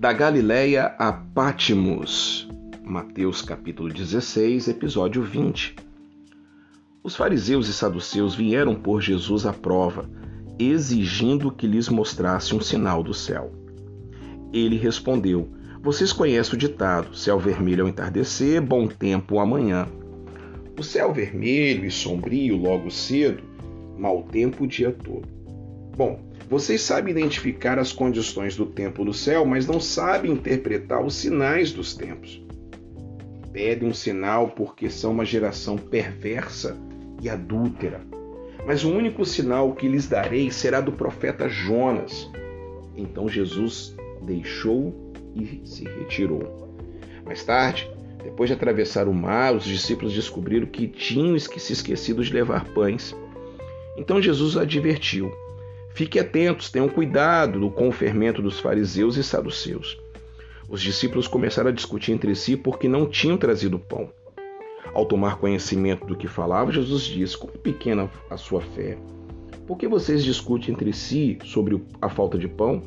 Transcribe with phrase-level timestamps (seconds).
[0.00, 2.48] Da Galileia a Pátimos.
[2.82, 5.76] Mateus capítulo 16, episódio 20.
[7.04, 10.08] Os fariseus e saduceus vieram por Jesus à prova,
[10.58, 13.52] exigindo que lhes mostrasse um sinal do céu.
[14.54, 15.50] Ele respondeu:
[15.82, 19.86] Vocês conhecem o ditado: céu vermelho ao entardecer, bom tempo amanhã.
[20.78, 23.42] O céu vermelho e sombrio logo cedo,
[23.98, 25.28] mau tempo o dia todo.
[25.94, 31.14] Bom, vocês sabem identificar as condições do tempo no céu, mas não sabem interpretar os
[31.14, 32.44] sinais dos tempos.
[33.52, 36.76] Pedem um sinal porque são uma geração perversa
[37.22, 38.00] e adúltera.
[38.66, 42.28] Mas o único sinal que lhes darei será do profeta Jonas.
[42.96, 46.76] Então Jesus deixou e se retirou.
[47.24, 47.88] Mais tarde,
[48.24, 53.14] depois de atravessar o mar, os discípulos descobriram que tinham se esquecido de levar pães.
[53.96, 55.32] Então Jesus advertiu:
[55.94, 59.98] Fiquem atentos, tenham cuidado com o fermento dos fariseus e saduceus.
[60.68, 64.08] Os discípulos começaram a discutir entre si porque não tinham trazido pão.
[64.94, 68.96] Ao tomar conhecimento do que falava, Jesus disse: Como pequena a sua fé.
[69.66, 72.82] Por que vocês discutem entre si sobre a falta de pão?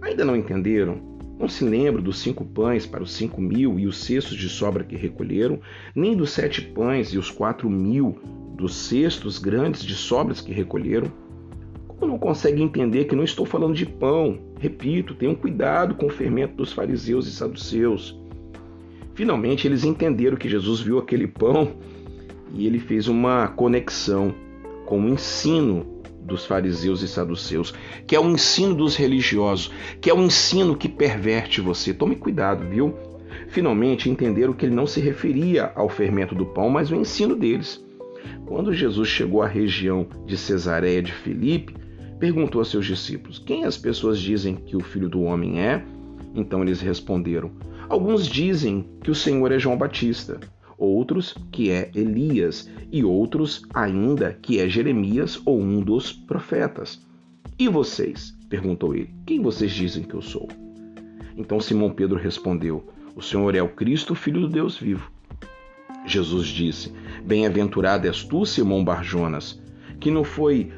[0.00, 1.00] Ainda não entenderam?
[1.38, 4.84] Não se lembram dos cinco pães para os cinco mil e os cestos de sobra
[4.84, 5.60] que recolheram,
[5.94, 8.20] nem dos sete pães e os quatro mil
[8.54, 11.10] dos cestos grandes de sobras que recolheram?
[12.06, 14.38] Não consegue entender que não estou falando de pão.
[14.58, 18.18] Repito, tenham cuidado com o fermento dos fariseus e saduceus.
[19.14, 21.72] Finalmente, eles entenderam que Jesus viu aquele pão
[22.54, 24.34] e ele fez uma conexão
[24.86, 27.74] com o ensino dos fariseus e saduceus,
[28.06, 31.92] que é o ensino dos religiosos, que é o ensino que perverte você.
[31.92, 32.94] Tome cuidado, viu?
[33.48, 37.84] Finalmente entenderam que ele não se referia ao fermento do pão, mas ao ensino deles.
[38.46, 41.74] Quando Jesus chegou à região de Cesareia de Filipe,
[42.22, 45.84] perguntou a seus discípulos: Quem as pessoas dizem que o filho do homem é?
[46.36, 47.50] Então eles responderam:
[47.88, 50.38] Alguns dizem que o Senhor é João Batista,
[50.78, 57.04] outros que é Elias, e outros ainda que é Jeremias ou um dos profetas.
[57.58, 58.32] E vocês?
[58.48, 60.46] perguntou ele: Quem vocês dizem que eu sou?
[61.36, 65.10] Então Simão Pedro respondeu: O Senhor é o Cristo, filho do Deus vivo.
[66.06, 66.92] Jesus disse:
[67.24, 69.60] Bem-aventurado és tu, Simão Barjonas,
[69.98, 70.70] que não foi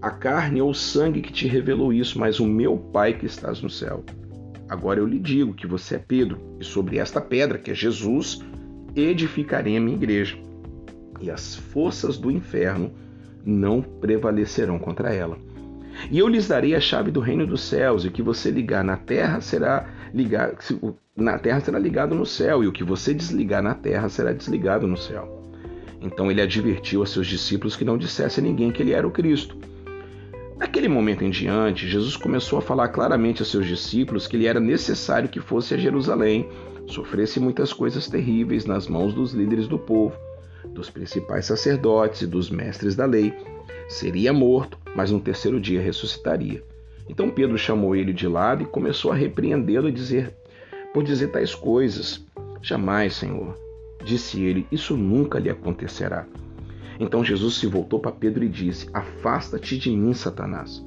[0.00, 3.60] a carne ou o sangue que te revelou isso, mas o meu Pai que estás
[3.60, 4.04] no céu.
[4.68, 8.40] Agora eu lhe digo que você é Pedro, e sobre esta pedra, que é Jesus,
[8.94, 10.38] edificarei a minha igreja,
[11.20, 12.92] e as forças do inferno
[13.44, 15.36] não prevalecerão contra ela.
[16.10, 18.84] E eu lhes darei a chave do reino dos céus, e o que você ligar
[18.84, 20.56] na terra será ligado
[21.16, 24.86] na terra será ligado no céu, e o que você desligar na terra será desligado
[24.86, 25.39] no céu.
[26.00, 29.10] Então ele advertiu a seus discípulos que não dissesse a ninguém que ele era o
[29.10, 29.56] Cristo.
[30.56, 34.60] Daquele momento em diante, Jesus começou a falar claramente a seus discípulos que ele era
[34.60, 36.48] necessário que fosse a Jerusalém,
[36.86, 40.16] sofresse muitas coisas terríveis nas mãos dos líderes do povo,
[40.66, 43.32] dos principais sacerdotes e dos mestres da lei.
[43.88, 46.62] Seria morto, mas no terceiro dia ressuscitaria.
[47.08, 50.34] Então Pedro chamou ele de lado e começou a repreendê-lo e dizer
[50.92, 52.24] por dizer tais coisas.
[52.62, 53.56] Jamais, Senhor,
[54.04, 56.26] Disse ele: Isso nunca lhe acontecerá.
[56.98, 60.84] Então Jesus se voltou para Pedro e disse: Afasta-te de mim, Satanás.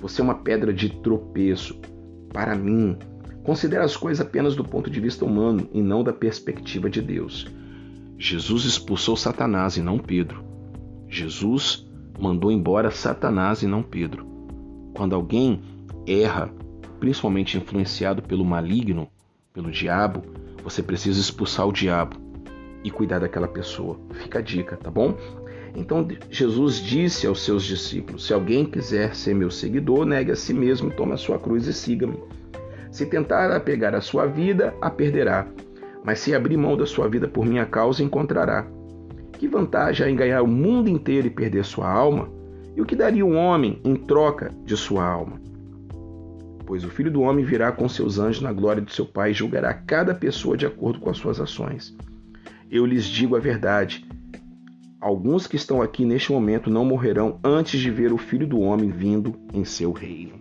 [0.00, 1.78] Você é uma pedra de tropeço
[2.32, 2.96] para mim.
[3.42, 7.46] Considera as coisas apenas do ponto de vista humano e não da perspectiva de Deus.
[8.18, 10.44] Jesus expulsou Satanás e não Pedro.
[11.08, 11.86] Jesus
[12.18, 14.26] mandou embora Satanás e não Pedro.
[14.94, 15.60] Quando alguém
[16.06, 16.50] erra,
[16.98, 19.08] principalmente influenciado pelo maligno,
[19.52, 20.22] pelo diabo,
[20.64, 22.25] você precisa expulsar o diabo
[22.86, 23.98] e cuidar daquela pessoa.
[24.12, 25.16] Fica a dica, tá bom?
[25.74, 30.54] Então Jesus disse aos seus discípulos: Se alguém quiser ser meu seguidor, negue a si
[30.54, 32.22] mesmo, tome a sua cruz e siga-me.
[32.90, 35.46] Se tentar apegar a sua vida, a perderá.
[36.04, 38.64] Mas se abrir mão da sua vida por minha causa, encontrará.
[39.32, 42.30] Que vantagem há em ganhar o mundo inteiro e perder sua alma?
[42.76, 45.40] E o que daria um homem em troca de sua alma?
[46.64, 49.34] Pois o filho do homem virá com seus anjos na glória de seu Pai e
[49.34, 51.96] julgará cada pessoa de acordo com as suas ações
[52.70, 54.06] eu lhes digo a verdade.
[55.00, 58.90] Alguns que estão aqui neste momento não morrerão antes de ver o Filho do Homem
[58.90, 60.34] vindo em seu reino.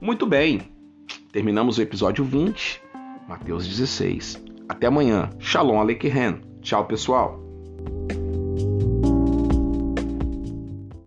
[0.00, 0.62] Muito bem,
[1.32, 2.82] terminamos o episódio 20,
[3.28, 4.42] Mateus 16.
[4.68, 5.30] Até amanhã.
[5.38, 6.40] Shalom Aleichem.
[6.60, 7.42] Tchau, pessoal.